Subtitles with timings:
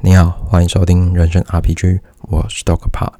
[0.00, 3.12] 你好，欢迎收听人生 RPG，我是 Doctor Pa。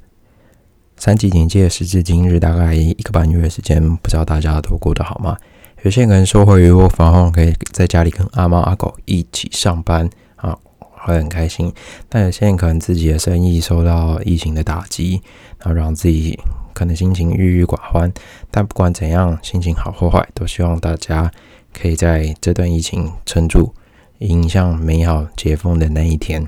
[0.95, 5.35] 三级警戒时至今日，大概一个半月的时间，不知道大家都过得好吗？
[5.83, 11.71] 有些人说会我返后可以在家里跟阿猫阿狗一起上班啊，会很开心。
[12.07, 15.21] 但有些人可能自己的生意受到疫情的打击，
[15.57, 16.39] 然后让自己
[16.73, 18.09] 可能心情郁郁寡欢。
[18.49, 21.29] 但不管怎样，心情好或坏，都希望大家
[21.77, 23.73] 可以在这段疫情撑住，
[24.19, 26.47] 迎向美好解封的那一天。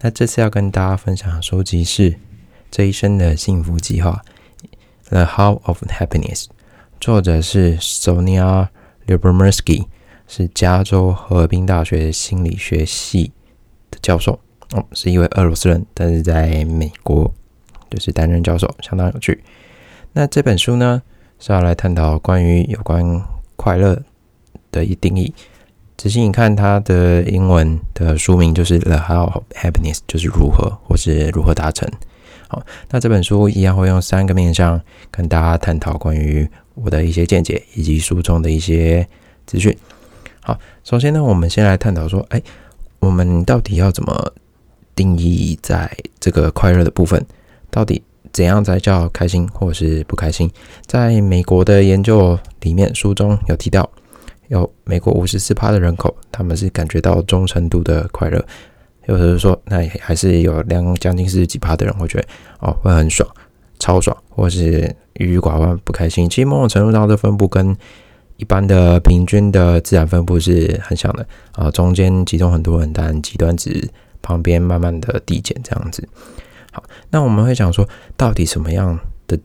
[0.00, 2.10] 那这次要跟大家分享的书籍是
[2.70, 4.22] 《这一生的幸福计划》
[5.08, 6.46] （The How of Happiness），
[7.00, 8.68] 作者是 Sonia
[9.06, 9.86] Lyubomirsky，
[10.26, 13.32] 是加州河滨大学心理学系
[13.90, 14.40] 的教授，
[14.72, 17.32] 哦，是一位俄罗斯人，但是在美国
[17.90, 19.44] 就是担任教授，相当有趣。
[20.12, 21.02] 那这本书呢
[21.38, 23.22] 是要来探讨关于有关
[23.56, 24.02] 快乐
[24.72, 25.32] 的一定义。
[25.96, 31.88] 仔细你看，它的英文的书名就是《The How of Happiness》，就是如何或是如何达成。
[32.48, 39.06] 好，那这本书一样会用三个面向跟大家探讨关于我的一些见解以及书中的一些
[39.46, 39.74] 资讯。
[40.40, 42.42] 好，首先呢，我们先来探讨说，哎，
[42.98, 44.32] 我们到底要怎么
[44.94, 47.24] 定义在这个快乐的部分？
[47.70, 50.50] 到底怎样才叫开心或是不开心？
[50.86, 53.88] 在美国的研究里面，书中有提到。
[54.54, 58.42] 有美国五十四趴的人口，他们是感觉到中程度的快乐，
[59.06, 62.26] 有的是说，那还是有两将近四十几趴的人会觉得
[62.60, 63.28] 哦会很爽，
[63.80, 66.30] 超爽，或是郁郁寡欢不开心。
[66.30, 67.76] 其实某种程度上的分布跟
[68.36, 73.88] 一般的平均的自然分布是很像的啊，中间集中很多人，但极端值
[74.22, 76.08] 旁边慢慢的递减这样子。
[76.72, 79.36] 好，那我们会讲说，到底什么样的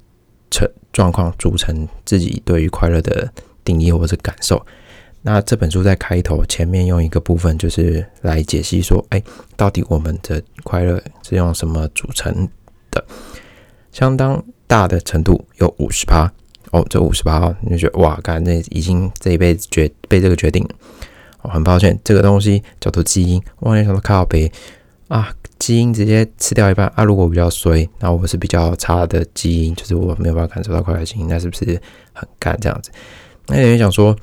[0.52, 3.32] 成状况组成自己对于快乐的
[3.64, 4.64] 定义或者感受？
[5.22, 9.22] 那这本书在开头前面用一个部分，就是来解析说，哎，
[9.58, 12.48] 到底我们的快乐是用什么组成
[12.90, 13.04] 的？
[13.92, 16.32] 相当大的程度有五十趴
[16.72, 20.70] 哦，这五十趴你就觉得哇，看那已经这一辈子决被这个决定了。
[21.42, 23.42] 哦，很抱歉，这个东西叫做基因。
[23.58, 24.50] 我想到靠背
[25.10, 27.04] 啊，基因直接吃掉一半啊。
[27.04, 31.82] 如果比较衰，那我是比较差的基因，就是我没有办法感受到快乐基因，那是不是
[32.14, 32.90] 很干这样子？
[33.48, 34.16] 那有人想说。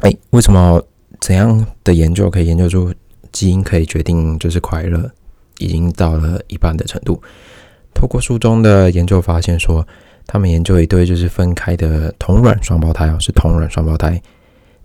[0.00, 0.82] 哎，为什么
[1.20, 2.92] 怎样的研究可以研究出
[3.32, 5.10] 基因可以决定就是快乐，
[5.58, 7.20] 已经到了一半的程度？
[7.92, 9.86] 透过书中的研究发现说，
[10.26, 14.20] 他们研究一对就是分开的同卵双胞胎哦，是同卵双胞胎。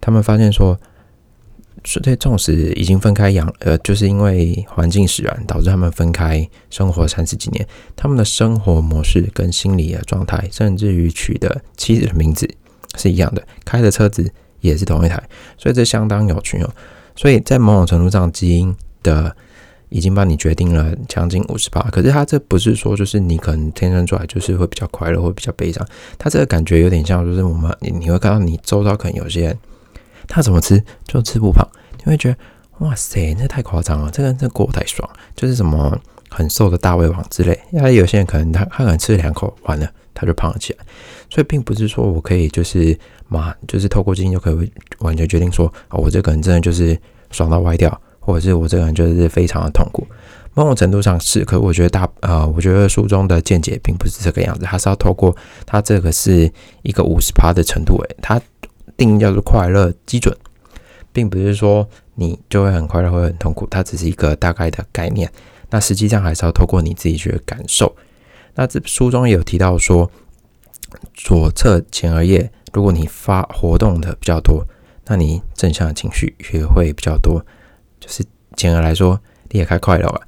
[0.01, 0.77] 他们发现说，
[1.85, 7.65] 是这纵使已经分开养，呃，就是因为环境使然导致他们分开生活三十几年，
[7.95, 12.49] 他们的生活模式跟心理的状态，甚至于取的妻子的名字
[12.97, 14.29] 是一样的，开的车子。
[14.65, 15.21] 也是同一台，
[15.57, 16.69] 所以这相当有趣哦。
[17.15, 19.33] 所以在某种程度上，基因的
[19.89, 21.81] 已经帮你决定了将近五十八。
[21.91, 25.85] 可是它这不是说就是你可能天生出来就是会比较快乐，或比较悲伤。
[26.17, 29.57] 它这个感觉有点像，就是我们你你会看到你周遭可能有些人，
[30.27, 31.65] 他怎么吃就吃不胖，
[31.99, 32.37] 你会觉得
[32.79, 35.97] 哇塞，那太夸张了，这个人这过太爽，就是什么
[36.29, 37.57] 很瘦的大胃王之类。
[37.71, 40.79] 因为有些人可能他他可能吃两口，完了他就胖了起来。
[41.29, 46.97] 所以并不是说我可以就是嘛，就是透过基因就可以完全决定说啊，我这个人真的就是
[47.29, 50.07] 爽到歪掉，或者是我这个人就是非常的痛苦。
[50.53, 56.49] 某种程度上是，可我觉得大呃，我觉得书中的见解并不是这个样子，它是要透过它这个是
[56.81, 58.41] 一个五十趴的程度，诶，它
[58.95, 60.33] 定义叫做快乐基准，
[61.11, 65.29] 并不是说你就会很快乐，会很痛苦，它只是一个大概的概念。
[65.69, 67.93] 那实际上还是要透过你自己去感受。
[68.55, 70.09] 那这书中也有提到说。
[71.13, 74.65] 左侧前额叶，如果你发活动的比较多，
[75.07, 77.43] 那你正向的情绪也会比较多。
[77.99, 78.23] 就是
[78.55, 80.21] 简而来说，你也开快乐了，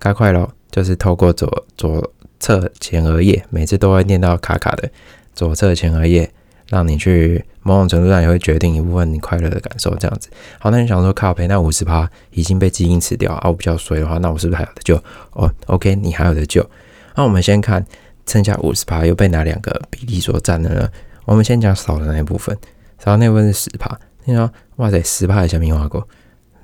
[0.00, 4.90] 开快乐就是透过左左侧前额叶，每次都会念到卡卡的
[5.34, 6.32] 左侧前额叶，
[6.68, 9.94] 让你去某种程度上也会决定一部分你快乐的感受。
[9.96, 10.28] 这样子，
[10.58, 13.48] 好，那你想说靠陪那五十趴已经被基因吃掉啊？
[13.48, 14.96] 我比较衰的话，那我是不是还有的救？
[15.32, 16.68] 哦，OK，你还有的救。
[17.14, 17.84] 那我们先看。
[18.30, 20.86] 剩下五十趴又被哪两个比例所占了呢？
[21.24, 22.54] 我们先讲少的那一部分，
[23.02, 23.98] 少的那部分是十趴。
[24.26, 26.06] 你说，哇塞，十趴的小米花狗，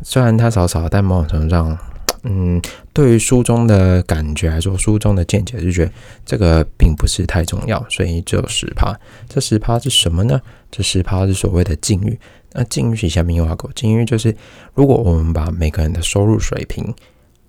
[0.02, 1.78] 虽然它少少，但某种程度上，
[2.24, 2.60] 嗯，
[2.92, 5.92] 对于书中的感觉来说，书中的见解是觉得
[6.26, 8.94] 这个并不是太重要，所以只有十趴。
[9.26, 10.38] 这十趴是什么呢？
[10.70, 12.20] 这十趴是所谓的境遇。
[12.52, 14.36] 那境遇是下米花狗，境遇就是
[14.74, 16.94] 如果我们把每个人的收入水平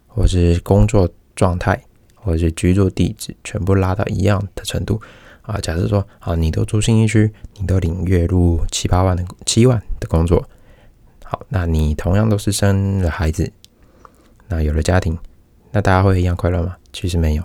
[0.07, 1.77] 或是工作状态。
[2.25, 4.99] 或者是居住地址全部拉到一样的程度
[5.43, 5.59] 啊！
[5.61, 10.43] 假设说啊，你都住新一区，你都领月入七八万的七万的工作，
[11.23, 13.51] 好，那你同样都是生了孩子，
[14.47, 15.15] 那有了家庭，
[15.71, 16.75] 那大家会一样快乐吗？
[16.91, 17.43] 其实没有。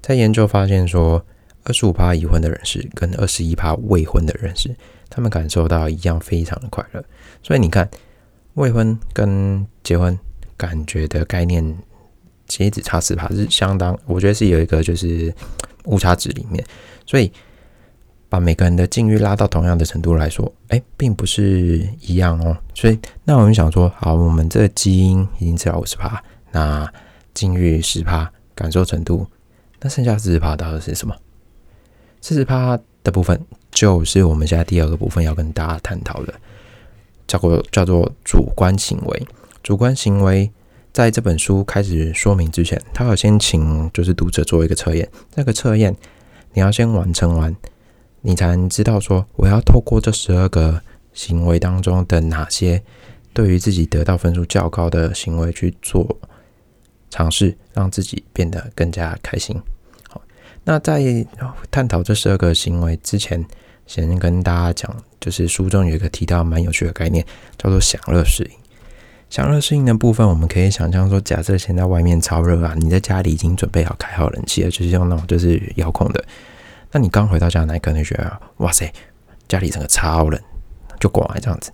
[0.00, 1.22] 在研究发现说，
[1.64, 4.74] 二十五趴已婚的人士跟二十一趴未婚的人士，
[5.10, 7.04] 他们感受到一样非常的快乐。
[7.42, 7.90] 所以你看，
[8.54, 10.18] 未婚跟结婚
[10.56, 11.76] 感觉的概念，
[12.48, 15.32] 其实只差十趴，是相当，我觉得是有一个就是
[15.84, 16.64] 误差值里面。
[17.06, 17.30] 所以
[18.28, 22.56] 把每个人的境遇拉到同样的程度来说，哎，并不是一样哦。
[22.74, 26.22] 所以那我们想说，好，我们这基因已经知道五十趴，
[26.52, 26.90] 那
[27.32, 29.26] 境遇十趴，感受程度。
[29.80, 31.14] 那剩下四十趴到底是什么？
[32.20, 33.40] 四十趴的部分
[33.70, 36.34] 就是我们现在第二个部分要跟大家探讨的，
[37.26, 39.26] 叫做叫做主观行为。
[39.62, 40.50] 主观行为
[40.98, 45.08] 在这本书开始说明之前，他要先请就是读者做一个测验。
[45.30, 45.94] 这个测验
[46.54, 47.54] 你要先完成完，
[48.22, 52.82] 你才能知道说我要透过这十二个行为当中的哪些
[53.32, 56.18] 对于自己得到分数较高的行为去做。
[57.10, 59.56] 尝试让自己变得更加开心。
[60.08, 60.20] 好，
[60.64, 61.00] 那在
[61.70, 63.46] 探讨这十二个行为之前，
[63.86, 67.24] 先跟大家讲，就是书中有一个提到蛮有趣的概念，
[67.56, 68.50] 叫做享乐适应。
[69.30, 76.24] 享乐适应的部分，我们可以想象说，假设现在外面超热啊，你在家里已经准备好开好冷气了，就是用那种就是遥控的。
[76.90, 78.90] 那你刚回到家，那可能觉得哇塞，
[79.46, 80.40] 家里整个超冷，
[80.98, 81.70] 就过来这样子。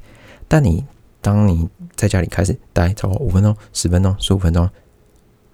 [0.49, 0.85] 但你
[1.21, 4.69] 当你在家里开始待超过五分钟、十分钟、十五分钟。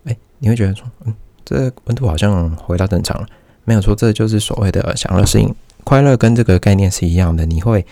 [0.04, 1.14] 哎你会觉得说，嗯，
[1.44, 3.26] 这温度好像回到正常了，
[3.64, 5.54] 没有错，这就是所谓的享乐适应。
[5.84, 7.84] 快乐跟这个概念是一样的，你会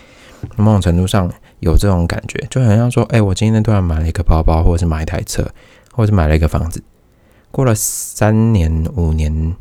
[0.57, 5.47] 某种程度上有这种感觉，就好像说，哎，我今天突然买了一个包包，或者是买一台车，
[5.93, 6.83] 或者是买了一个房子，
[7.51, 9.55] 过了三年、五年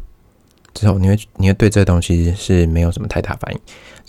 [0.74, 3.60] 之后，你会你会对这东西是没有什么太大反应，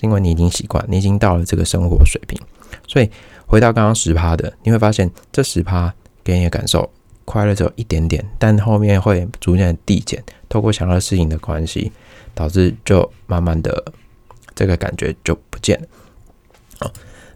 [0.00, 2.38] 因为你已经习惯，你已经到了这个生活水平。
[2.86, 3.10] 所以
[3.46, 5.92] 回到刚刚十趴的，你会发现这十趴
[6.22, 6.90] 给你的感受。
[7.24, 10.24] 快乐只有一点点，但后面会逐渐递减。
[10.48, 11.92] 透过想要适应的关系，
[12.34, 13.92] 导致就慢慢的
[14.54, 15.86] 这个感觉就不见了。
[16.80, 16.90] 好，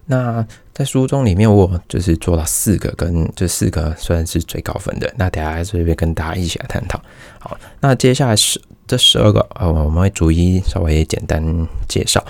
[0.05, 5.11] 那在书中里面，我就是做了四个，跟这四个算是最高分的。
[5.17, 7.01] 那等下这边跟大家一起来探讨。
[7.39, 11.41] 好，那接下来是这十二个，呃，我们会逐一稍微简单
[11.87, 12.23] 介绍。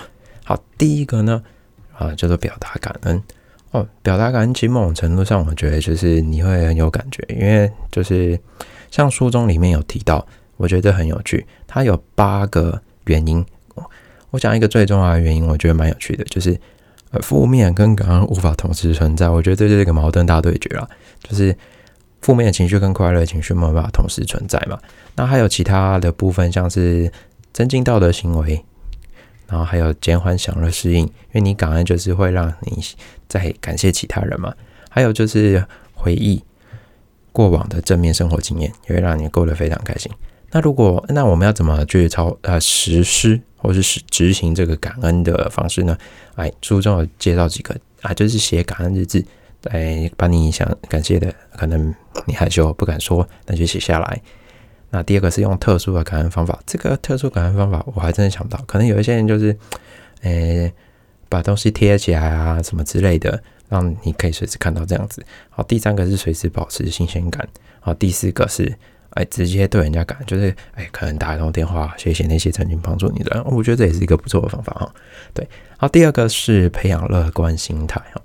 [0.44, 1.42] 好，第一个呢，
[1.96, 3.22] 啊，叫做表达感恩。
[3.72, 8.38] 哦，表达感恩，其实某种程度上，我觉得就是你会很有感觉，因为就是
[8.90, 10.24] 像书中里面有提到，
[10.56, 11.44] 我觉得很有趣。
[11.66, 13.44] 它有八个原因，
[14.30, 16.56] 我讲一个最重要的原因，我觉得蛮有趣的，就是，
[17.22, 19.28] 负面跟感恩无法同时存在。
[19.28, 20.88] 我觉得这是一个矛盾大对决了，
[21.22, 21.56] 就是
[22.20, 24.78] 负面的情绪跟快乐情绪没有办法同时存在嘛。
[25.16, 27.10] 那还有其他的部分，像是
[27.52, 28.64] 增进道德行为。
[29.46, 32.82] 然后还有减缓享乐适应，因为你感恩就是会让你
[33.28, 34.52] 在感谢其他人嘛。
[34.88, 35.62] 还有就是
[35.92, 36.42] 回忆
[37.30, 40.10] 过往的正面生活经验，也会让你过得非常开心。
[40.50, 45.96] 那如果那我们要怎么去操呃实施或是实执行这个感恩的方式呢？
[46.34, 49.24] 哎，书中有介绍几个啊，就是写感恩日志，
[49.70, 51.92] 哎把你想感谢的，可能
[52.26, 54.20] 你害羞不敢说，那就写下来。
[54.90, 59.56] 那第二个是用特殊的感恩方法，这个特殊感恩方法我还真的想不到，可能有一些人就是，
[60.20, 60.72] 诶，
[61.28, 65.24] 把东西贴起来啊，什么之类的，让你可以随时看到这样子。
[65.50, 67.48] 好，第三个是随时保持新鲜感。
[67.80, 68.76] 好，第四个是，
[69.14, 74.94] 哎，直接对人家感，就是哎，可能打一通电话，谢谢那些曾经帮助你的人，我觉得这也是一个不错的方法哈。
[75.32, 78.22] 对，好，第二个是培养乐观心态哈。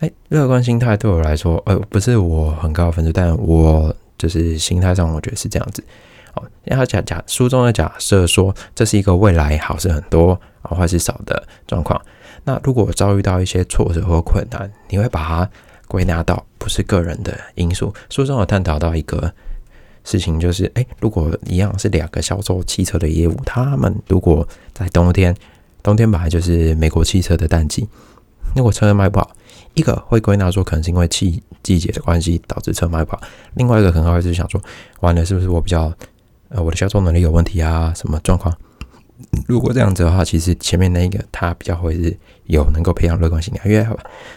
[0.00, 3.94] 哎，乐观心态对我来说，呃，不是我很高分数，但我。
[4.18, 5.82] 就是心态上，我觉得是这样子。
[6.34, 12.00] 哦，然后假假书中的假设说，这是一个未来好事很多啊，坏事少的状况。
[12.44, 15.50] 那如果遭遇到一些挫折或困难，你会把它
[15.88, 17.92] 归纳到不是个人的因素。
[18.10, 19.34] 书中有探讨到一个
[20.04, 25.34] 事情，就是诶，如果一样是两个销售汽车的业务，他们如果在冬天，
[25.82, 27.88] 冬天本来就是美国汽车的淡季，
[28.54, 29.30] 如果车卖不好。
[29.74, 33.22] 一个会归纳说，可能是因为季季节的关系导致车卖不好；
[33.54, 34.60] 另外一个可能会是想说，
[35.00, 35.90] 完了是不是我比较
[36.50, 37.90] 呃我的销售能力有问题啊？
[37.96, 38.54] 什么状况？
[39.46, 43.86] 如果这样子的话，其实前面那一个他比较会是有能够培养乐观心态，因为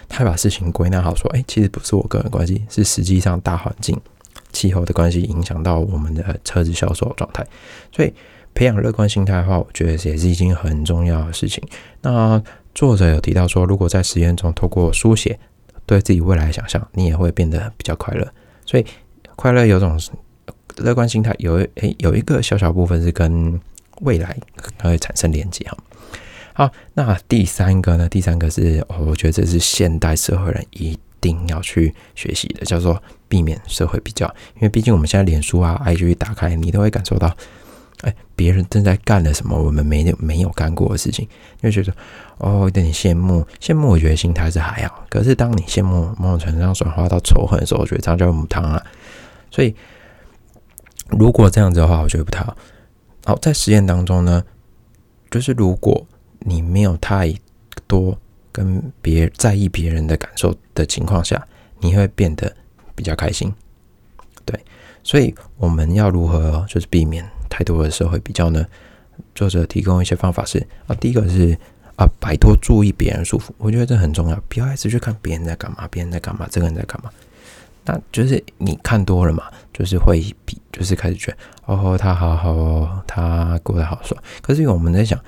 [0.08, 4.00] 他把事情归纳好说，哎，其实不是我个人关系，是实际上大环境
[4.56, 7.46] 气候的关系影响到我们的车子销售状态。
[7.92, 8.12] 所以
[8.54, 11.62] 培养乐观心态的话，我觉得也是一件很重要的事情。
[12.00, 12.42] 那
[12.74, 15.38] 作者有提到说，如果在实验中透过书写
[15.84, 18.26] 对自己未来的想象，你也会变得比较快乐。
[18.64, 18.86] 所以，
[19.36, 20.00] 快乐有种
[20.78, 23.60] 乐观心态，有诶有一个小小部分是跟
[24.00, 24.36] 未来
[24.82, 25.76] 会产生连接哈。
[26.54, 28.08] 好，那第三个呢？
[28.08, 37.34] 第三个是，我觉得这是现代社会人一定要去学习的，叫做避免社会比较，因为毕竟我们现在脸书啊、IG 打开，你都会感受到，
[38.02, 41.26] 哎，别人正在干了什么我们没有没有干过的事情，
[41.62, 41.92] 就觉得
[42.38, 48.84] 哦有点羡慕，羡慕我觉得心态是还好，可是当你羡慕某种程度上转化到仇恨的时候，我觉得这样就母汤了。
[49.50, 49.74] 所以
[51.08, 52.56] 如果这样子的话，我觉得不太好。
[53.24, 54.44] 好，在实验当中呢，
[55.30, 56.06] 就是如果
[56.40, 57.34] 你没有太
[57.86, 58.16] 多
[58.52, 61.44] 跟别在意别人的感受的情况下，
[61.80, 62.54] 你会变得
[62.96, 63.52] 比较开心。
[64.44, 64.58] 对，
[65.04, 68.66] 所以我们要如何就是避免太多的社会比较呢？
[69.34, 71.56] 作者提供一些方法是啊，第一个是
[71.96, 77.10] 啊，摆脱注意别人束缚，我觉得这很重要，不要一直去看别人在干嘛，别人在干嘛，这个人在干嘛。
[77.84, 84.20] 那就是你看多了嘛，就是会比，就是开始觉得哦，他好好，他过得好爽。
[84.42, 85.18] 可是我们在想，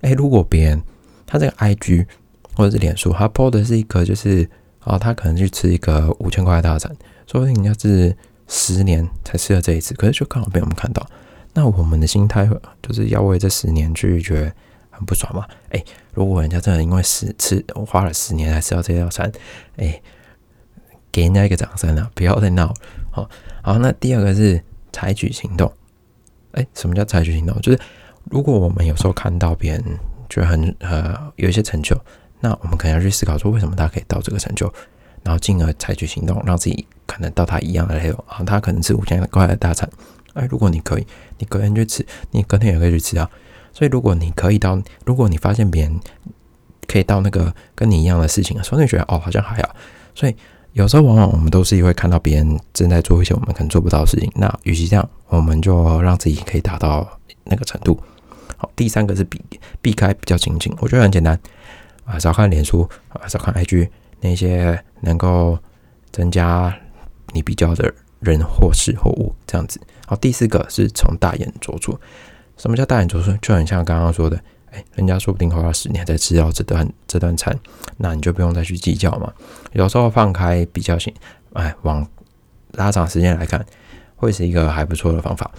[0.00, 0.82] 哎，如果别人
[1.26, 2.06] 他这个 I G
[2.54, 4.48] 或者是脸书，他 PO 的是一个就是
[4.84, 6.90] 哦，他可能去吃一个五千块的大餐，
[7.26, 8.16] 说不定人家是
[8.48, 11.06] 十年才吃了这一次，可是就刚好被我们看到。
[11.54, 12.48] 那我们的心态
[12.82, 14.52] 就是要为这十年去觉得
[14.90, 15.46] 很不爽嘛？
[15.70, 19.30] 哎，如果人家真的因为十吃花了十年才吃到这道餐，
[19.76, 20.00] 哎。
[21.12, 22.10] 给人家一个掌声啊！
[22.14, 22.74] 不要再闹了。
[23.10, 23.30] 好，
[23.62, 25.72] 好，那第二个是采取行动。
[26.52, 27.58] 哎，什么叫采取行动？
[27.62, 27.80] 就是
[28.24, 29.82] 如果我们有时候看到别人
[30.28, 31.98] 觉得很呃有一些成就，
[32.40, 34.70] 那我们可能要去思考说，为什么他可以到这个成就，
[35.22, 38.42] 然后进而采取行动，让自己可能到他一样的内容啊。
[38.44, 39.88] 他可能吃五千块的大餐，
[40.34, 41.06] 哎，如果你可以，
[41.38, 43.30] 你隔天去吃，你隔天也可以去吃啊。
[43.72, 46.00] 所以如果你可以到，如果你发现别人
[46.86, 49.74] 可以到那个跟你一样的事情的时候，你觉得哦，好像还好。
[50.14, 50.34] 所以。
[50.72, 54.30] 有时候，往往我们都是会看到别人正在做一些我们可能做不到的事情。
[54.34, 57.98] 那与其这样，我们就让自己可以达到那个程度。
[58.58, 59.40] 好，第三个是避
[59.80, 61.40] 避开比较情境，我觉得很简单
[62.04, 63.88] 啊，少看脸书啊，少看 IG
[64.20, 65.58] 那些能够
[66.12, 66.76] 增加
[67.36, 69.78] 你比较的人或事或物这样子。
[70.06, 71.98] 好，第四个是从大眼着出。
[72.56, 73.36] 什么叫大眼着出？
[73.42, 74.36] 就很像刚刚说的。
[74.72, 77.56] 哎人家说不定花了十年才吃到这段这段餐，
[77.96, 79.32] 那你就不用再去计较嘛。
[79.72, 81.14] 有时候放开比较性，
[81.54, 82.06] 哎，往
[82.72, 83.64] 拉长时间来看，
[84.16, 85.50] 会是一个还不错的方法。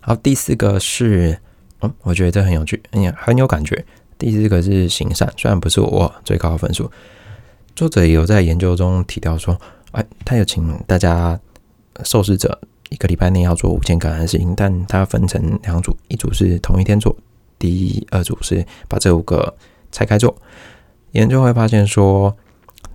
[0.00, 1.36] 好，第四个是，
[1.80, 3.84] 嗯，我觉得这很有趣，很很有感觉。
[4.16, 6.88] 第四个是行善，虽然不是我最高的分数，
[7.74, 9.58] 作者也有在研究中提到说，
[9.92, 11.38] 哎，他有请大家
[12.04, 17.16] 受试者一个礼拜内要做五件感恩事情，但他分成两组，一组是同一天做。
[17.58, 19.54] 第二组是把这五个
[19.92, 20.34] 拆开做，
[21.12, 22.34] 研究会发现说，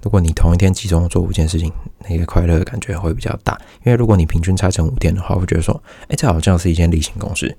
[0.01, 1.71] 如果你同一天集中做五件事情，
[2.09, 3.55] 那个快乐的感觉会比较大。
[3.85, 7.55] 因为如果你平均拆成五天的话，会觉得说，哎，这好像是一件例行公事。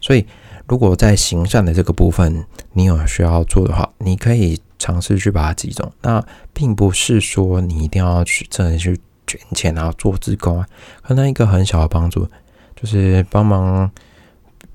[0.00, 0.26] 所以，
[0.66, 5.90] 如果在行善的这个部分你有需要做的话，你可以尝试去把它集中。
[6.02, 10.68] 那并不是说你一定要去真的去捐钱啊，做自工啊，
[11.02, 12.28] 可能一个很小的帮助
[12.74, 13.90] 就是帮忙。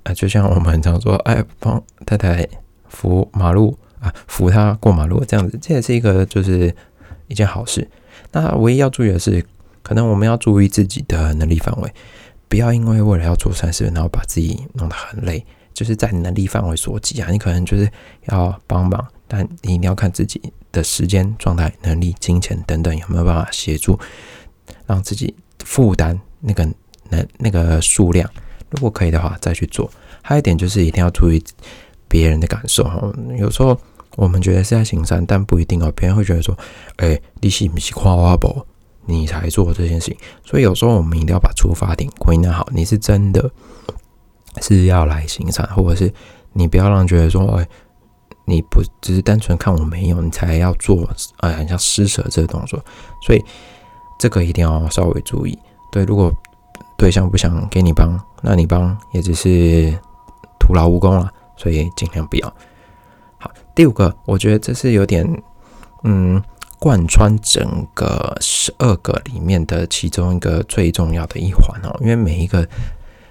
[0.04, 2.48] 啊，就像我们常说，哎，帮太太
[2.90, 6.76] 扶马路啊，扶她过马路这样子，这也是一个就是
[7.28, 7.88] 一件好事。
[8.32, 9.46] 那唯一要注意的是，
[9.84, 11.94] 可能我们要注意自己的能力范围，
[12.50, 15.46] 不要因为为了要做善事，然后把自己弄得很累。
[15.72, 17.88] 就是在能力范围所及啊，你可能就是
[18.26, 20.42] 要帮忙，但你一定要看自己
[20.74, 23.98] 的时间状态、能力、金钱等等有没有办法协助，
[24.86, 25.34] 让自己
[25.64, 26.68] 负担那个
[27.10, 28.30] 那那个数量。
[28.72, 29.90] 如果可以的话，再去做。
[30.22, 31.42] 还有一点就是一定要注意
[32.10, 33.02] 别人的感受哈。
[33.38, 33.80] 有时候
[34.18, 35.90] 我们觉得是在行善，但不一定哦。
[35.96, 36.58] 别人会觉得说
[36.98, 38.66] ：“哎，你是不是夸我不？
[39.06, 42.68] 你才做这件事情。”所以有时候我们一定要把出发点归纳好。
[42.74, 43.50] 你是真的
[44.62, 46.14] 是要来行善，或者是
[46.52, 47.68] 你不要让觉得说：“哎，
[48.46, 51.10] 你不只是单纯看我没有，你才要做。”
[51.42, 52.80] 哎，很像施舍这个动作。
[53.26, 53.44] 所以
[54.20, 55.58] 这个一定要稍微注意。
[55.92, 56.32] 对，如果
[56.98, 59.92] 对象不想给你帮，那你帮也只是
[60.60, 62.54] 徒劳无功了，所以尽量不要。
[63.40, 65.26] 好，第五个，我觉得这是有点
[66.04, 66.42] 嗯
[66.80, 72.68] 贯穿整个十二个里面的其中一个最重要的一环哦，因为每一个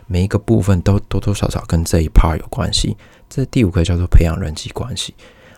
[0.07, 2.97] 每一个部分都多多少少跟这一 part 有关系。
[3.31, 5.15] 这第五个叫做培养人际关系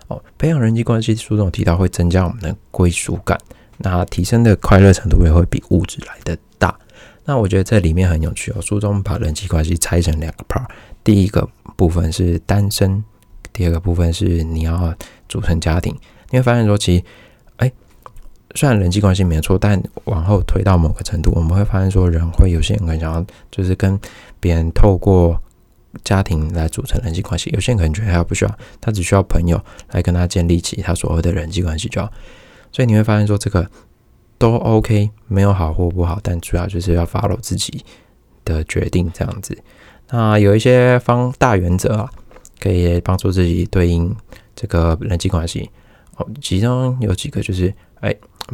[0.09, 3.37] 哦，培养人际关系书中提到会增加我们的归属感，
[3.79, 6.79] 那提升的快乐程度也会比物质来的大。
[7.25, 8.61] 那我觉得这里面很有趣哦。
[8.61, 10.67] 书中把人际关系拆成两个 part，
[11.03, 13.03] 第一个部分是单身，
[13.53, 14.95] 第二个部分是你要
[15.29, 15.97] 组成家庭。
[16.31, 17.05] 你会发现说，其实，
[17.57, 17.73] 哎，
[18.55, 23.99] 虽然人际关系没错，但往后推到某个程度，我们会发现说，人会有些人很想要，就是跟
[24.41, 25.41] 别人透过
[26.05, 27.51] 家庭来组成人际关系。
[27.51, 32.13] 有些人可能觉得他不需要，他只需要朋友来跟他建立起他所谓的人际关系就好。
[32.71, 33.69] 所以你会发现说，这个。
[34.39, 37.85] 都 OK，没有好或不好，但主要就是要 follow 自己
[38.45, 39.57] 的决定这样子。
[40.11, 42.11] 那有一些方大原则啊，
[42.59, 44.13] 可以帮助自己对应
[44.57, 45.71] 这个人际关系。
[46.17, 48.13] 哦，其中有几个就是，哎，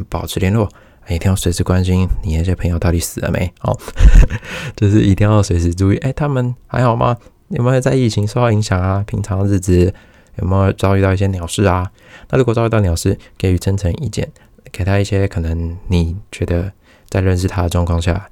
[0.09, 0.69] 保持联络，
[1.15, 3.51] 一定要随时关心你那些朋友到底死了没。
[3.61, 3.77] 哦，
[4.75, 7.17] 就是一定要随时注意，哎，他们还好吗？
[7.49, 9.03] 有没有在疫情受到影响啊？
[9.07, 9.93] 平常日子
[10.35, 11.91] 有没有遭遇到一些鸟事啊？
[12.29, 14.31] 那如果遭遇到鸟事，给予真诚意见，
[14.71, 16.71] 给他一些可能你觉得
[17.09, 18.29] 在认识他的状况下，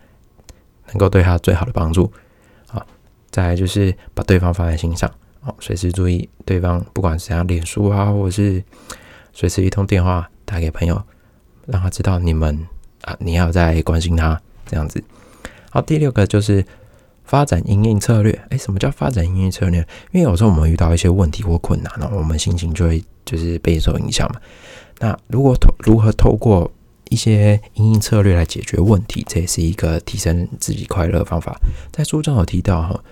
[0.89, 2.11] 能够对他最好的帮助。
[2.67, 2.85] 啊，
[3.31, 8.63] 再来就是把对方放在心上，哦，随时注意对方，不管是怎样，脸书啊，或者是
[9.33, 11.01] 随时一通电话打给朋友，
[11.67, 12.67] 让他知道你们
[13.03, 15.03] 啊，你要在关心他这样子。
[15.69, 16.65] 好，第六个就是。
[17.27, 19.81] 发展营运策略，哎，什么叫发展营运策略？
[20.13, 24.39] 因为有时候我们遇到一些问题或困难呢，我们心情就会就是备受影响嘛。
[24.99, 26.71] 那如果透如何透过
[27.09, 31.59] 一些营运策略来解决问题，这也是一个提升自己快乐的方法。
[31.91, 33.03] 在书中有提到哈，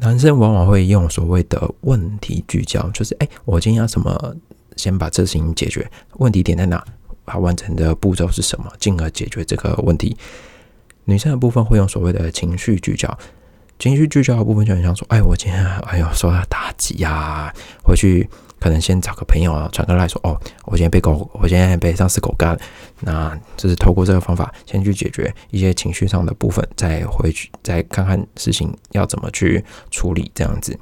[0.00, 4.34] 男生往往会用所谓的问题聚焦，就是哎，我今天要怎么
[4.74, 5.88] 先把这事情解决？
[6.14, 6.84] 问题点在哪？
[7.26, 8.70] 它完成的步骤是什么？
[8.78, 10.16] 进而解决这个问题。
[11.04, 13.18] 女生的部分会用所谓的情绪聚焦，
[13.78, 17.52] 情绪聚焦的部分就很像说：“哎，我今天哎呦受到打击呀，
[17.82, 18.28] 回去
[18.60, 22.56] 可能先找个朋友啊，传个来说哦，我今天被狗，我今天被上司狗干，
[23.00, 30.78] 那就是透过这个方法先去解决一些情绪上的部分，再回去再看看事情要怎么去处理这样子。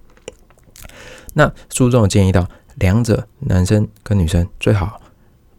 [1.33, 5.01] 那书中建议到，两者男生跟女生最好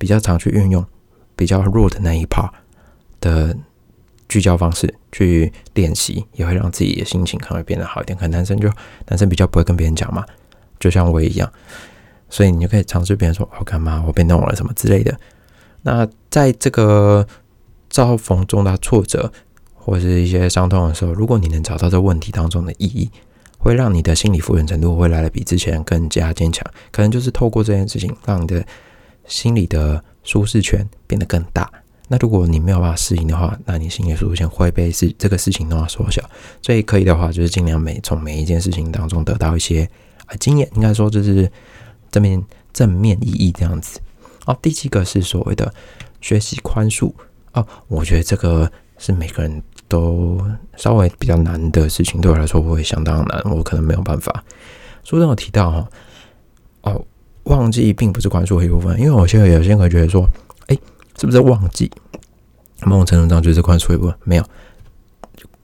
[0.02, 0.84] 比较常去运用
[1.36, 2.50] 比较弱的那一 part
[3.20, 3.56] 的。
[4.32, 8.18] 聚焦方式去练习，也会让自己的心情可能会变得好一点。
[8.18, 8.70] 可能男生就
[9.08, 10.24] 男生比较不会跟别人讲嘛，
[10.80, 11.52] 就像我一样，
[12.30, 14.02] 所以你就可以尝试别人说：“我干嘛？
[14.08, 15.14] 我被弄了什么之类的。”
[15.84, 17.28] 那在这个
[17.90, 19.30] 遭逢重大挫折
[19.74, 23.12] 或是一些伤痛的时候，如果你能找到这问题当中的意义，
[23.58, 26.66] 会让你的心理复原程度会来的比之前更加坚强。
[26.90, 28.66] 可能就是透过这件事情，让你的
[29.26, 31.70] 心理的舒适圈变得更大。
[32.08, 36.22] 那如果你没有办法适应的话，那你心理舒适圈会被是这个事情的话缩小。
[36.62, 39.90] 所以可以的话，就是尽量每从每一件事情当中得到一些
[40.26, 41.50] 啊经验，应该说就是
[42.12, 44.02] 正面正面意义这样子。
[44.46, 45.74] 哦，第七个是所谓的
[46.20, 47.14] 学习宽恕
[47.54, 50.42] 哦，我觉得这个是每个人都
[50.76, 54.44] 稍微比较难的事情，对我来说会相当难，我可能没有办法。
[55.04, 55.90] 书中有提到哈，
[56.82, 57.06] 哦，
[57.44, 60.28] 忘记并不是宽恕的一部分，因为我现在有些人会觉得说。
[60.68, 60.78] 哎
[61.20, 61.92] 是不是忘记？
[62.84, 64.46] 某种程度上就是宽恕一部分，没有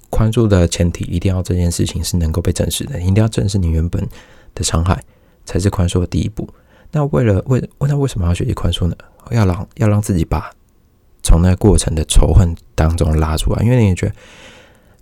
[0.09, 4.05] 宽恕的前提，一定要这件事情是能够被证实的，一定要正视你原本
[4.53, 5.01] 的伤害，
[5.45, 6.47] 才是宽恕的第一步。
[6.91, 8.95] 那为了为问他为什么要学习宽恕呢？
[9.31, 10.51] 要让要让自己把
[11.23, 14.15] 从那过程的仇恨当中拉出来，因为你也觉得，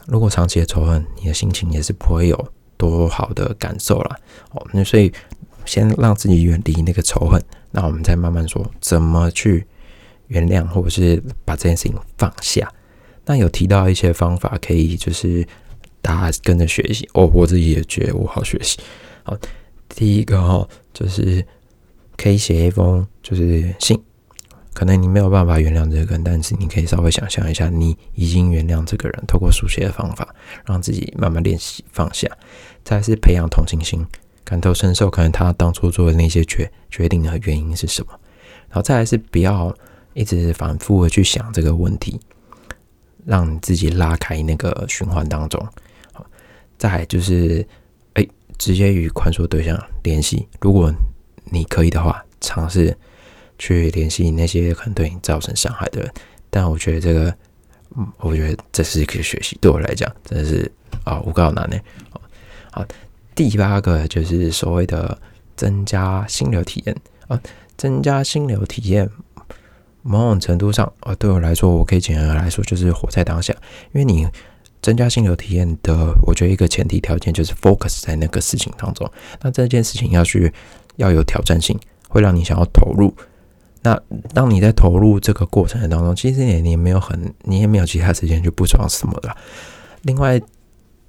[0.06, 4.16] 如果长期的仇恨，你的心情也是不会有多好的感受了。
[4.52, 5.12] 哦，那所以
[5.66, 9.66] 先让自己远离那个仇恨，那我们再慢慢说怎么去。
[10.30, 12.68] 原谅，或者是把这件事情放下。
[13.26, 15.48] 那有提到一些方法，可以就是
[16.02, 17.08] 大家跟着学习。
[17.14, 18.80] 哦，我自己也觉得我好学习。
[19.22, 19.38] 好，
[19.88, 21.46] 第一个哈，就是
[22.18, 24.02] 可以写一封就是信。
[24.74, 29.24] 可能你没有办法原谅这个人，但是你可以稍微想象一下，你已经原谅这个人。
[29.28, 30.34] 透过书写的方法，
[30.66, 32.28] 让自己慢慢练习放下。
[32.84, 34.04] 再是培养同情心，
[34.46, 38.18] 感同身受，可能他当初做的那些决决定的原因是什么。
[38.70, 39.76] 然后再来是不要。
[40.18, 42.18] 一直反复的去想这个问题，
[43.26, 45.62] 让你自己拉开那个循环当中。
[46.14, 46.26] 好，
[46.78, 47.68] 再就是，
[48.14, 48.26] 哎，
[48.58, 50.48] 直接与宽恕对象联系。
[50.62, 50.90] 如果
[51.52, 52.98] 你可以的话，尝试
[53.60, 56.10] 去联系那些可能对你造成伤害的人。
[56.50, 57.38] 但我觉得这个，
[57.98, 60.72] 嗯，我觉得这是一个学习，对我来讲真的是
[61.04, 61.78] 啊，无告难呢。
[62.72, 62.86] 好，
[63.36, 65.18] 第八个就是所谓的
[65.56, 66.96] 增加心流体验
[67.28, 67.40] 啊，
[67.78, 69.10] 增加心流体验。
[70.08, 73.52] 某种程度上，呃，对我来说，我可以简而来说，就是活在当下。
[73.92, 74.28] 因为你
[74.80, 79.12] 增加心流体验的，我觉得一个前提条件就是 focus 在那个事情当中。
[79.42, 80.54] 那这件事情要去
[80.98, 81.76] 要有挑战性，
[82.08, 83.12] 会让你想要投入。
[83.82, 84.00] 那
[84.32, 89.36] 当你在投入这个过程当中，其实你你也没有很，你也没有其他时间去不装什么的。
[90.04, 90.40] 另外，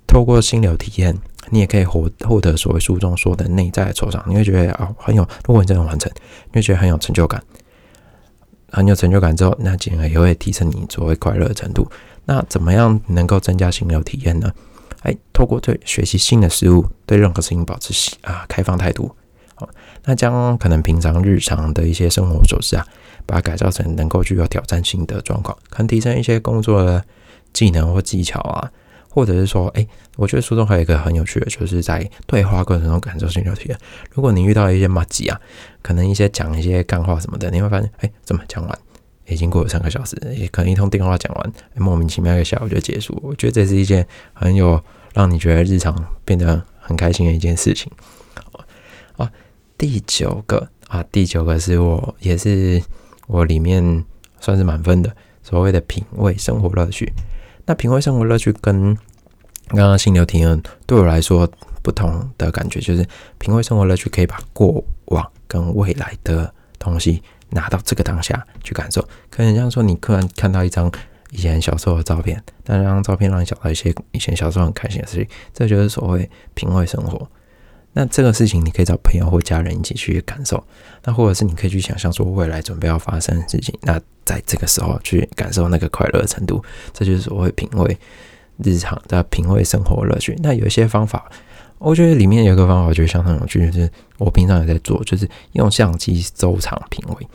[0.07, 1.15] 透过心流体验，
[1.51, 4.25] 你也可以获获得所谓书中说的内在的成长。
[4.27, 6.11] 你会觉得啊，很有，如果你真的完成，
[6.53, 7.43] 你会觉得很有成就感。
[8.71, 11.89] 很有成就感之后，那进而也会提升你所谓快乐的程度。
[12.25, 14.53] 那怎么样能够增加心流体验呢？
[15.03, 19.15] 哎，透过对学习新的事物，对任何事情保持啊开放态度。
[19.55, 19.69] 好，
[20.05, 22.85] 那将可能平常日常的一些生活琐事啊，
[23.25, 27.03] 把它改造成能够具有挑战性的状况，可能提升一些工作的
[27.53, 28.71] 技能或技巧啊，
[29.17, 33.75] 或者是说，哎，我觉得书中还有一个很有趣的，就是在对话过程中感受性聊天。
[34.13, 35.41] 如果你遇到一些骂鸡啊，
[35.81, 38.79] 可能一些讲一些干话什么的，你会发现，哎，怎么讲完
[39.27, 43.19] 已经过了三个小时，也可能一通电话讲完，莫名其妙一个下午就结束。
[43.25, 44.79] 我觉得这是一件很有
[45.15, 47.91] 让你觉得日常变得很开心的一件事情。
[49.17, 49.33] 啊，
[49.79, 52.83] 第九个啊，第九个是我也是。
[53.29, 54.05] 我里面
[54.39, 57.13] 算是满分的，所谓的品味生活乐趣。
[57.67, 58.97] 那品味生活乐趣跟
[59.69, 61.49] 刚刚心流体验对我来说
[61.83, 63.07] 不同的感觉，就是
[63.39, 69.07] 品味生活乐趣可以把过往跟未来的东西拿到这个当下去感受。
[69.31, 70.91] 可能像说你突然看到一张
[71.33, 77.29] 以前小时候的照片，但这张照片让你想到一些以前小时候很开心的事情，这就是所谓品味生活。
[77.99, 80.63] 那这个事情你可以找朋友或家人一起去感受，
[81.03, 87.99] 那或者是你可以去想象说未来准备要发生的事情，那在这个时候去感受那个快乐程度，这就是所谓品味
[88.63, 90.39] 日常的品味生活乐趣。
[90.43, 91.25] 那有一些方法，
[91.79, 97.27] 我觉得里面有一个方法我觉得相当有趣，就是我平常也在做，就是用相机收藏品味。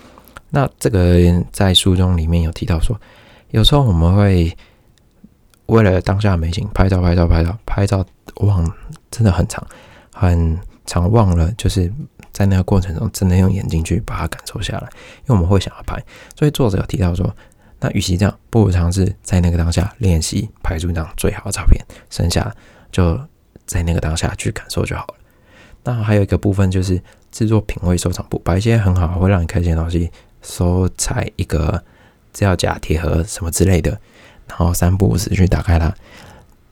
[0.52, 2.96] 那这个在书中里面有提到说，
[3.50, 4.56] 有时候我们会
[5.66, 8.72] 为了当下美景拍照拍照拍照拍照，忘
[9.10, 9.66] 真的很长。
[10.22, 10.56] 很
[10.86, 11.92] 常忘了，就是
[12.32, 14.88] 在那个过程中，真的用眼睛去把它感受下来，
[15.22, 16.00] 因为我们会想要拍。
[16.38, 17.36] 所以作者有提到说，
[17.80, 22.56] 那与其这样，不如尝试在那个当下练习拍出一张最好的照片，剩下
[22.92, 23.20] 就
[23.66, 25.16] 在那个当下去感受就好了。
[25.86, 30.12] 那还有一个部分就是制作品味收藏簿，把一些很好会让你开心的东西
[30.44, 31.84] 收在一个
[32.32, 34.00] 资料夹、铁盒什么之类的，
[34.48, 35.92] 然后三步五时去打开它。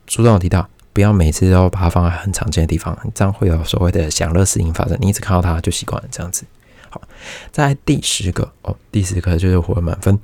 [0.06, 0.68] 书中有提到。
[0.92, 4.96] 不要每次都把它放在很常见的地方，这样会有所谓的享乐适应发生。
[5.00, 6.44] 你一直看到它就习惯了这样子。
[6.88, 7.00] 好，
[7.52, 10.18] 在第十个哦，第十个就是获满分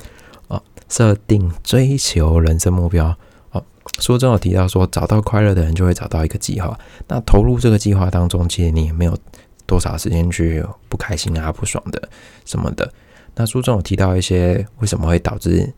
[0.48, 0.60] 哦。
[0.88, 3.16] 设定追求人生目标
[3.52, 3.62] 哦。
[4.00, 6.76] 书中有提到说，找到快乐的人就会找到一个计划。
[7.06, 9.16] 那投入这个计划当中，其实你也没有
[9.64, 12.08] 多少时间去不开心啊、不爽的
[12.44, 12.92] 什么的。
[13.36, 15.72] 那书中有提到一些为什么会导致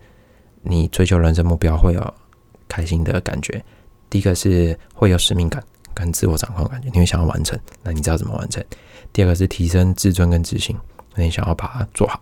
[0.62, 2.14] 你追求人生目标会有
[2.66, 3.62] 开心的感觉。
[4.10, 5.62] 第一个是会有使命感
[5.94, 8.64] 跟自我掌控感觉，你会想要完成，那你知道怎么完成？
[9.12, 10.76] 第二个是提升自尊跟自信，
[11.14, 12.20] 那你想要把它做好。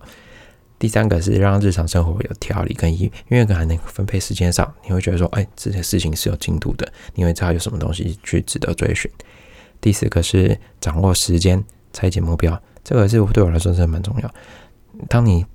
[0.79, 9.09] 第三个是让日常生活有条理跟意义，因为可能分配时间上，你会觉得说，哎，这件事情是有进度的，你会知道有什么东西去值得追寻。
[9.81, 14.33] 第四个是掌握时间，拆解目标，这个是对我来说是蛮重要。
[15.09, 15.45] 当你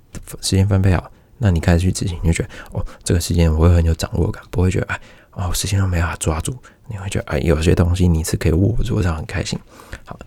[0.41, 4.99] 时间分配好，那你开始去执行，就觉得，哦，这个时间我会很有掌握感，不会觉得，哎。
[5.35, 6.55] 哦，时间都没法抓住，
[6.87, 9.57] 你会觉得哎，有些东西你是可以握住，这样很开心。
[10.05, 10.17] 好，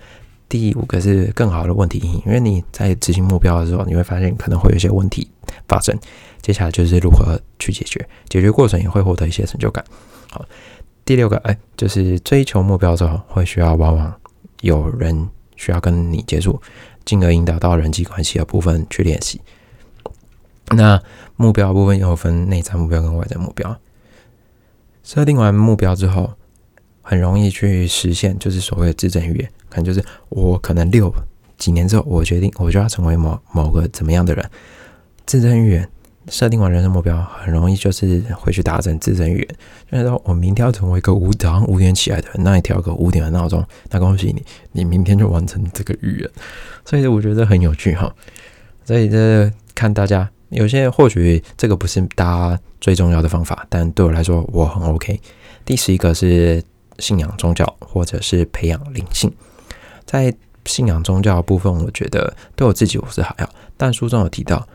[0.49, 5.31] 第五个是更好的问题因为你在执行目标的时候，你会发现可能会有些问题
[5.69, 5.97] 发生，
[6.43, 9.85] 接下来就是如何去解决，解决过程也会获得一些成就感。
[10.31, 10.45] 好，
[11.05, 14.13] 第六个哎，就是追求目标之后，会需要往往
[14.63, 16.61] 有人需要跟你接触，
[17.05, 19.41] 进而引导到人际关系的部分去练习。
[20.71, 21.01] 那
[21.37, 23.79] 目标部分又分内在目标跟外在目标。
[25.07, 26.33] 设定完目标之后，
[27.01, 29.49] 很容易去实现，就是所谓的自证预言。
[29.69, 31.15] 可能就是我可能六
[31.57, 34.45] 几年之后，我决定我就要成为某某个怎么样的人。
[35.25, 35.89] 自证预言
[36.29, 39.49] 设定完人生目标，很容易就是会去达成自证预言。
[39.93, 46.29] 就是说我明天要成为一个五早上五点起来的人，那你调个五点的闹钟，那恭喜你，你明天就完成这个预言。
[46.85, 48.13] 所以我觉得很有趣哈。
[48.85, 50.29] 所以这看大家。
[50.51, 55.21] 有些或许这个不是大家最重要的方法，但对我来说我很 OK。
[55.65, 56.63] 第十一个是
[56.99, 59.33] 信仰宗教或者是培养灵性。
[60.05, 60.33] 在
[60.65, 64.67] 信仰宗教部分，我觉得对我自己我是还好，但书中有提到，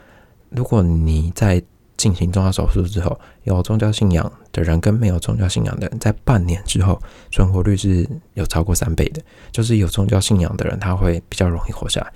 [0.50, 1.62] 如果你在
[1.96, 12.12] 进行宗教手术之后，有宗教信仰的人跟没有宗教信仰的人，在半年之后存活率是有超过三倍的，就是有宗教信仰的人他会比较容易活下来。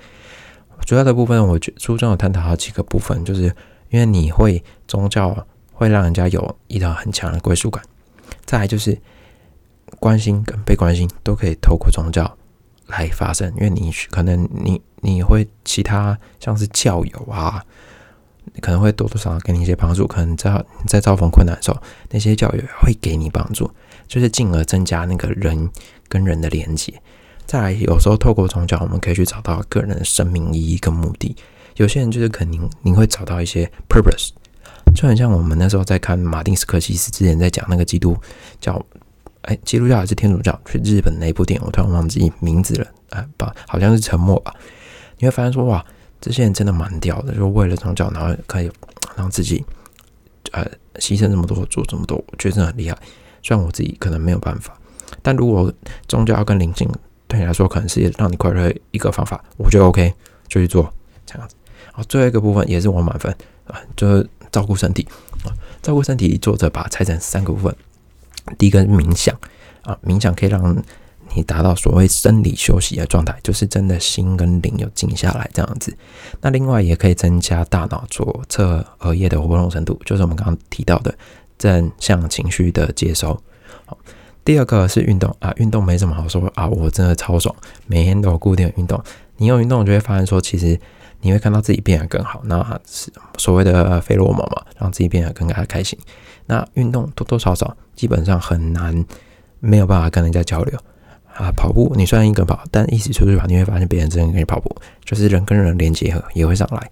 [0.86, 3.54] 主要的部分，我觉书中有探讨好几个部分，就是
[3.90, 7.82] 因为你会宗教会让人家有一种很强的归属感，
[8.44, 8.96] 再来就是
[9.98, 12.38] 关心跟被关心都可以透过宗教
[12.86, 17.64] 来发生，因为你可能你你会其他像是教友啊，
[18.60, 23.68] 可能会多多少少给你一些帮助，可能在在遭逢困难的时候，那些教友会给你帮助，
[24.06, 25.68] 就是进而增加那个人
[26.08, 26.94] 跟人的连接。
[27.46, 31.34] 再来，有时候透过宗教，我们可以去找到个人的生命意义跟目的。
[31.76, 34.30] 有些人就是可能你会找到一些 purpose，
[34.94, 38.16] 就很像我们那时候在看马丁斯科西斯之前在讲那个基督
[38.60, 38.84] 教，
[39.42, 40.58] 哎，基督教还是天主教？
[40.66, 44.52] 去日本那一部电影，我突然忘记名字了，哎，不，好像是沉默吧。
[45.18, 45.84] 你会发现说，哇，
[46.20, 48.70] 这些人真的蛮屌的，就为了宗教，然后可以
[49.14, 49.64] 让自己
[50.50, 52.98] 呃牺牲这么多，做这么多，我觉得真的很厉害。
[53.42, 54.76] 虽然我自己可能没有办法，
[55.22, 55.72] 但如果
[56.08, 56.90] 宗教要跟灵性
[57.36, 60.12] 对你来说可能是让你快乐一个方法，我觉得 OK，
[60.48, 60.90] 就去做
[61.26, 61.54] 这样子。
[61.92, 63.30] 好，最后一个部分也是我满分
[63.66, 65.06] 啊，就是照顾身体
[65.44, 67.76] 啊，照顾身体，作者把它拆成三个部分。
[68.56, 69.38] 第一个冥想
[69.82, 70.82] 啊，冥想可以让
[71.34, 75.94] 你达到所谓生理休息的状态，就是真的心跟灵有静下来这样子。
[76.40, 81.14] 那另外也可以增加大脑左侧额叶的活动程度，就是我们刚刚提到的
[81.58, 83.38] 正向情绪的接收。
[83.84, 83.98] 好，
[84.46, 87.52] 第二个是运动啊，运动没什么好说啊，我真的超爽，
[87.88, 89.02] 每天都有固定的运动。
[89.38, 90.78] 你有运动，就会发现说，其实
[91.20, 95.98] 你会看到自己变得更好，那是所谓的费洛蒙嘛，让自己变得更加开心。
[96.46, 99.04] 那运动多多少少基本上很难
[99.58, 100.78] 没有办法跟人家交流
[101.34, 101.50] 啊。
[101.50, 106.88] 跑步你虽然一个跑，但一起出去跑，你会发现别人真的跟你跑步，就是人跟人连结合也会上来。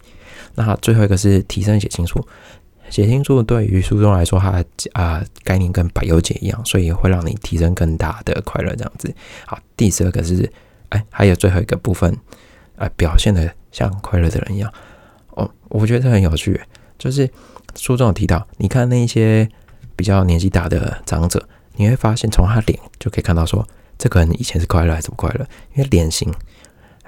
[0.56, 2.26] 那最后一个是提升血清素，
[2.94, 8.72] 血清素对于书中来说，它啊概念跟百忧解一样，所以会让你提升更大的快乐。
[8.76, 9.12] 这样子，
[9.46, 10.48] 好，第十二个是
[10.90, 12.16] 哎，还有最后一个部分，
[12.76, 14.72] 啊，表现的像快乐的人一样。
[15.30, 16.60] 哦，我觉得很有趣，
[16.96, 17.28] 就是。
[17.76, 19.48] 书中有提到，你看那些
[19.96, 23.66] 比较年纪大的长者，你会发现从他脸就可以看到，说
[23.98, 25.44] 这个人以前是快乐还是不快乐？
[25.74, 26.32] 因为脸型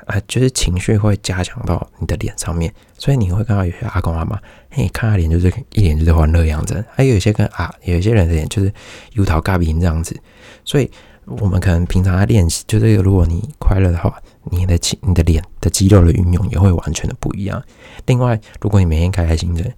[0.05, 4.39] 啊，就是情绪会加强到你的脸上面，所以你会看到有些阿公阿妈，
[4.71, 8.73] 嘿，看他脸就是一脸就是欢乐样子，还有一些跟啊，有一些人的脸就是
[9.15, 10.17] 油桃嘎鼻这样子。
[10.65, 10.91] 所以
[11.25, 17.63] 我们可能平常在练习，就是如果你快乐的话，你的情、你的脸的肌肉的运用也会完全的不一样。
[18.05, 19.73] 另外，如果你每天开开心心。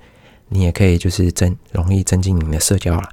[0.51, 3.07] 你也可以就是增容易增进你的社交啦，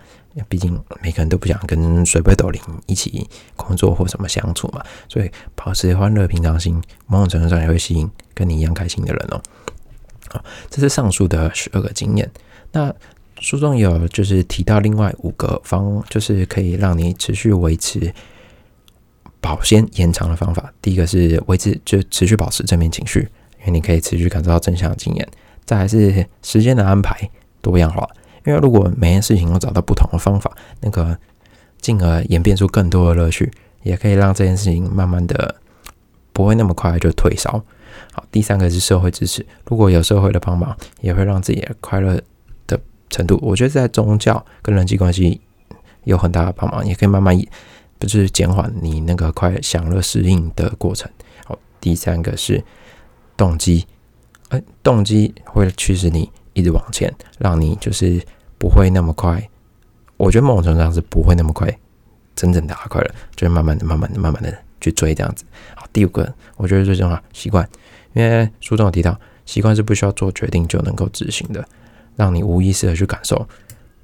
[0.49, 9.41] 毕竟每个人都不想跟水杯斗林一起工作或什么相处嘛，所以保持欢乐平常心，某种程度上也会吸引跟你一样开心的人哦。
[10.29, 12.29] 好，这是上述的十二个经验。
[12.71, 12.93] 那
[13.39, 18.13] 书中有就是提到另外五个方，就是可以让你持续维持
[19.39, 20.73] 保鲜延长的方法。
[20.81, 23.19] 第一个是维持就持续保持正面情绪，
[23.59, 25.27] 因为你可以持续感受到正向的经验。
[25.65, 27.29] 再还是时间的安排
[27.61, 28.07] 多样化，
[28.45, 31.17] 因为如果每件事情都找到不同的方法，那个
[31.79, 33.51] 进而演变出更多的乐趣，
[33.83, 35.55] 也可以让这件事情慢慢的
[36.31, 37.63] 不会那么快就退烧。
[38.13, 42.21] 好，第三个是社会支持，如果有社会的帮忙，也会让自己的快乐
[42.67, 42.79] 的
[43.09, 45.41] 程度，我觉得在宗教跟人际关系
[46.03, 47.37] 有很大的帮忙，也可以慢慢
[47.97, 51.09] 不是减缓你那个快享乐适应的过程。
[51.45, 52.63] 好，第三个是
[53.35, 53.85] 动机。
[54.49, 58.19] 哎，动机会驱使你一直往前，让你就是
[58.57, 59.47] 不会那么快。
[60.17, 61.71] 我觉得某种程度上是不会那么快，
[62.35, 65.45] 真正的快乐，就是慢慢的、慢慢的、慢慢的去追这样子。
[65.75, 67.69] 好，第五个，我觉得最重要习惯，
[68.13, 69.15] 因为书中有提到，
[69.45, 71.63] 习惯是不需要做决定就能够执行的，
[72.15, 73.47] 让你无意识的去感受。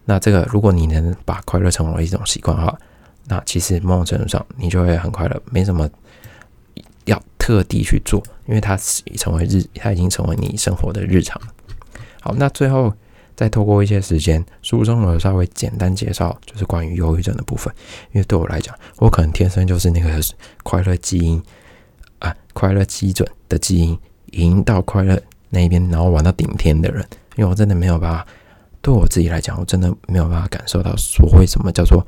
[0.06, 2.78] 那这个，如果你能把快乐成为一种习惯的话，
[3.26, 5.90] 那其实某种程度上你就会很快乐，没什么。
[7.06, 8.78] 要特地去做，因为它
[9.18, 11.42] 成为日，它已经成为你生活的日常。
[12.22, 12.94] 好，那最后
[13.36, 17.74] 再透过一些时间，书中我稍微简单介绍，就是关于忧郁症的部分。
[18.14, 20.10] 因为对我来讲，我可能天生就是那个
[20.64, 21.44] 快乐基因
[22.20, 24.00] 啊，快乐基准的基因，
[24.32, 27.06] 赢到快乐那边，然后玩到顶天的人。
[27.36, 28.26] 因为我真的没有办法，
[28.82, 32.06] 对我自己来讲，我真的没有办法感受到所谓什么叫做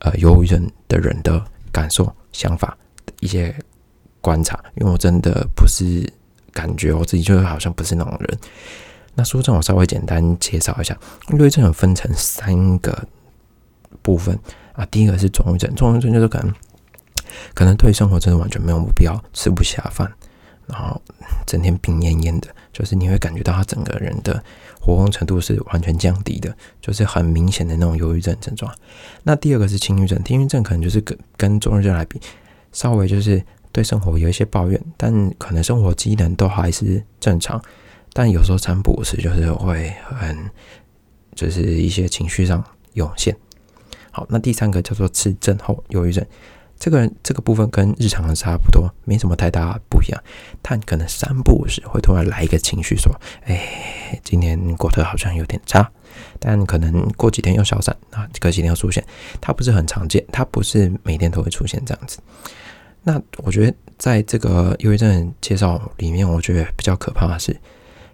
[0.00, 3.54] 呃忧郁症的人的感受、想法的一些。
[4.22, 6.04] 观察，因为我真的不是
[6.50, 8.38] 感觉我自己就好像不是那种人。
[9.16, 10.96] 那书中我稍微简单介绍一下，
[11.30, 13.08] 忧郁症有分成三个
[14.02, 14.38] 部分
[14.74, 14.86] 啊。
[14.86, 16.54] 第一个是重郁症，重郁症就是可能
[17.54, 20.12] 可能对生活真的完全没有目标，吃不下饭，
[20.66, 21.00] 然后
[21.46, 24.40] 整天病恹恹的，就是你会感觉到他整个人的
[24.80, 28.72] 活动程度是完全降低的，就是很明显的那种忧郁症症状。
[29.22, 32.20] 那第二个是轻郁症，轻郁症可能就是跟跟重郁症来比，
[32.70, 33.42] 稍微就是。
[33.72, 37.60] 对生活有一些抱怨，但可能生活机能都还是正常，
[38.18, 40.50] 但有时候三不五时就是会很，
[41.34, 43.36] 就是一些情绪上涌现。
[44.10, 46.24] 好，那第三个叫做次症后忧郁症，
[46.78, 50.22] 这个这个部分跟日常的差不多，没什么太大不一样。
[50.62, 55.86] 但可能三不五时会突然来一个情绪，说：“哎，今天过得好像有点差。”
[56.40, 59.04] 但可能过几天又消散啊，隔几天又出现。
[59.42, 62.18] 它不是很常见，它不是每天都会出现这样子。
[63.02, 67.54] 那我觉得，在这个忧郁症介绍里面，我觉得比较可怕的是，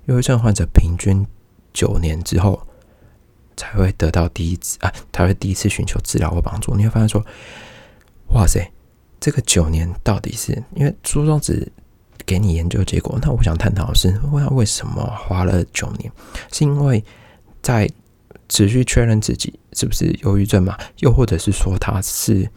[0.07, 1.27] 忧郁症患者平均
[1.73, 2.67] 九年之后
[3.57, 6.75] 才会得到第一次啊，才会第一次寻求治疗或帮助。
[6.75, 7.25] 你会发现说，
[8.35, 8.71] 哇塞，
[9.21, 11.71] 这个九年到底是因为书中只
[12.27, 13.19] 给你研究结果。
[13.23, 16.11] 那我想探讨的是，那为什么花了九年？
[16.51, 17.05] 是因为
[17.61, 17.89] 在
[18.49, 20.77] 持续确认自己是不是忧郁症嘛？
[20.99, 22.51] 又或者是说他是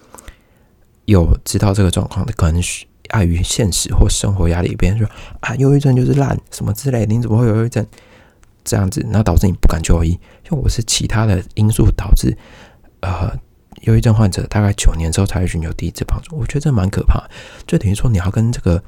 [1.06, 2.62] 有知道这个状况的，可能
[3.10, 5.08] 碍于现实或生活压力，别人说
[5.40, 7.86] 啊，忧郁症就是烂什么之类，你怎么会有忧郁症？
[8.64, 10.10] 这样子，那导致你不敢就医。
[10.10, 12.36] 因为我是其他的因素导致，
[13.02, 13.32] 呃，
[13.82, 16.36] 忧郁症患者大概九年之后才会寻求第一次帮助。
[16.36, 17.24] 我觉得这蛮可怕，
[17.68, 18.84] 就等于说你要跟这个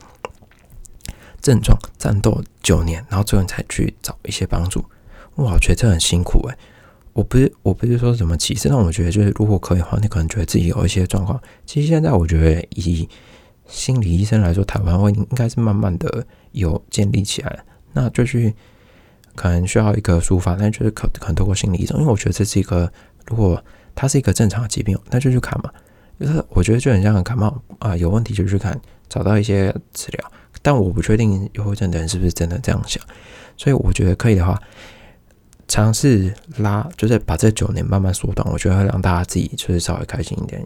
[1.41, 4.84] 症状战斗九年，然后最后你才去找一些帮助。
[5.36, 6.58] 哇，我觉得这很辛苦诶。
[7.13, 11.39] 我不是我不是说什么歧视，但我觉得就是如果可以的话，你可能觉得自己有一些状况。
[11.67, 13.08] 其实现在我觉得以
[13.67, 17.60] 心理医生来说，台湾会应该是慢慢的有建立起来，
[17.93, 18.53] 那就去
[19.36, 22.91] 可能需要一个抒发，那就是可可能透过心理医生，因为我觉得这是一个，
[23.27, 25.71] 如果它是一个正常的疾病，那就去看嘛。
[26.19, 30.32] 就是我觉得就很像感冒啊，有问题就去看，找到一些治疗。
[30.63, 33.01] 但我不确定忧郁症的人是不是真的这样想，
[33.56, 34.60] 所以我觉得可以的话，
[35.67, 40.60] 尝试拉，就是把这九年慢慢缩短，我觉得会让大家自己就是稍微开心一点。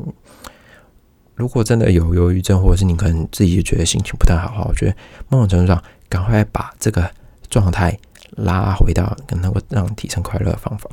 [1.41, 4.95] 如果真的有忧郁症，或者是你可能自己觉得心情不太好的话，我觉得
[5.27, 7.09] 某种程度上，赶快把这个
[7.49, 7.97] 状态
[8.37, 10.87] 拉回到跟能够让提升快乐的方法。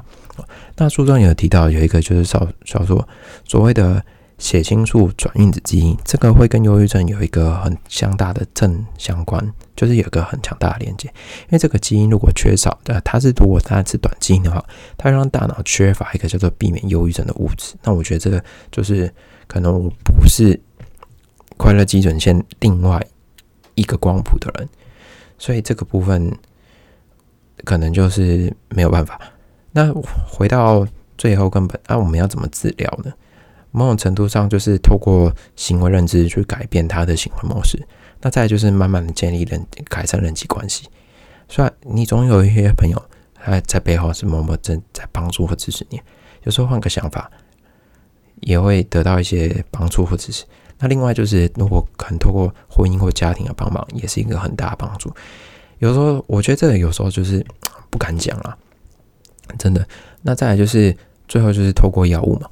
[0.77, 3.07] 那书中有提到有一个就是叫叫做
[3.45, 4.03] 所谓的
[4.39, 11.09] 血清素转运子基因，这个会跟忧郁症有一个很相大的正相关，就是有一个很强大的连接。
[11.09, 14.65] 因为这个基因如果缺少，的，它是如果它是短基因的话，
[14.97, 17.75] 它会让大脑缺乏一个叫做避免忧郁症的物质。
[17.83, 19.13] 那我觉得这个就是。
[19.49, 20.61] 可能我不是
[21.57, 23.03] 快乐基准线另外
[23.77, 24.69] 一个光谱的人，
[25.39, 26.31] 所以这个部分
[27.65, 29.19] 可能就是没有办法。
[29.73, 29.91] 那
[30.31, 33.11] 回到最后根本，那我们要怎么治疗呢？
[33.71, 37.79] 某种程度上就是透过行为认知去改变他的行为模式。
[38.21, 40.89] 那再就是慢慢的建立人改善人际关系。
[41.49, 43.03] 虽然你总有一些朋友
[43.35, 46.01] 他在背后是默默正在帮助和支持你，
[46.45, 47.31] 有时候换个想法。
[48.43, 50.45] 也会得到一些帮助或支持。
[50.79, 55.13] 那另外就是，如果可能透过婚姻或家庭的帮忙，也是一个很大的帮助。
[55.81, 57.45] 有时候我觉得这个有时候就是
[57.91, 58.57] 不敢讲啊，
[59.59, 59.85] 真的。
[60.23, 62.49] 那再来就是最后就是透过药物嘛，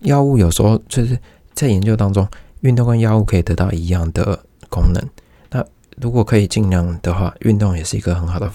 [0.00, 1.18] 药物有时候就是
[1.54, 2.26] 在研究当中，
[2.60, 5.02] 运动跟药物可以得到一样的功能。
[5.50, 5.64] 那
[6.00, 8.50] 如果可以尽量的话，运动也是一个很好的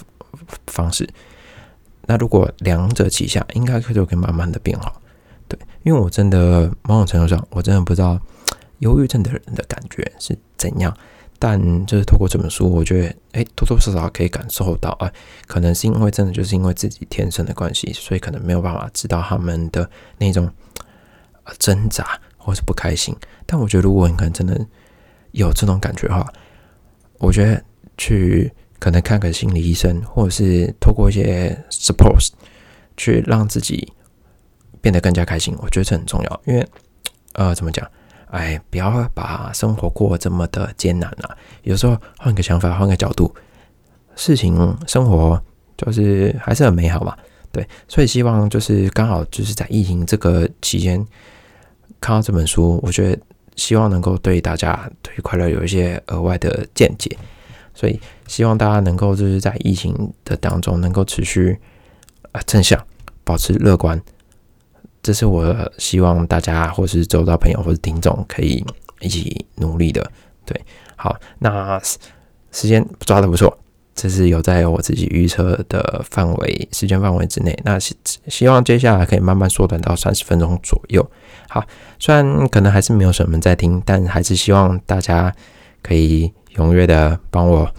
[0.67, 1.07] 方式。
[2.07, 5.01] 那如果两者齐下，应该就可以慢慢的变好。
[5.47, 8.19] 对，因为我真的某种程度上，我真的不知道
[8.79, 10.95] 忧郁症的人的感觉是怎样。
[11.37, 15.11] 但就是透过这本书，我觉得，哎，多多少少可以感受到，哎，
[15.47, 20.49] 可能是因为真的就是因为自己天生的关系，所以可能没有办法知道他们的那种
[21.59, 23.15] 挣扎或是不开心。
[23.45, 24.59] 但我觉得，如果你可能真的
[25.31, 26.31] 有这种感觉的话，
[27.17, 27.63] 我觉得
[27.97, 32.29] 去可能看个心理医生，或者是透过一些 support
[32.97, 33.91] 去让自己。
[34.81, 36.41] 变得更加开心，我觉得这很重要。
[36.45, 36.63] 因为，
[37.33, 37.89] 呃，怎么讲？
[38.27, 41.35] 哎，不要把生活过这么的艰难啊！
[41.63, 43.33] 有时候换个想法，换个角度，
[44.15, 45.43] 事情生活
[45.75, 47.17] 就是还是很美好嘛。
[47.51, 51.03] 对，所以希望就是刚好就是在疫情这个期间
[51.99, 53.21] 看到这本书，我觉得
[53.55, 57.17] 希望能够对大家对快乐有一些额外的见解。
[57.73, 61.57] 所以希望大家能够就是在疫情的当中能够持续
[62.31, 62.81] 啊正向，
[63.23, 64.01] 保持乐观。
[65.03, 68.65] 这是我希望大家，或是周遭朋友或者听众可以
[69.01, 70.09] 一起努力的。
[70.45, 70.59] 对，
[70.95, 71.79] 好，那
[72.51, 73.55] 时间抓的不错，
[73.95, 77.57] 这是有在我自己预测的范围时间范围之内。
[77.63, 77.95] 那希
[78.27, 81.09] 希望接下来可以慢慢缩短到三十分钟左右。
[81.49, 81.63] 好，
[81.97, 85.33] 虽然可能还是没有什么人在听，但还是希望大家
[85.81, 87.73] 可以踊跃的帮我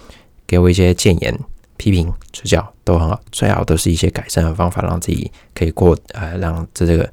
[0.46, 1.38] 给我一些建言。
[1.78, 7.06] 批评指教都很好，最好都是一些改善的方法，让自己可以过呃，让这这个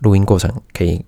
[0.00, 1.02] 录音过程可以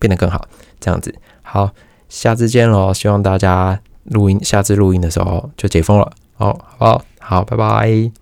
[0.00, 0.44] 变得更好。
[0.80, 1.70] 这样子，好，
[2.08, 2.92] 下次见喽！
[2.92, 6.10] 希望大家录音，下次录音的时候就解封了。
[6.40, 8.19] 好好好，拜拜。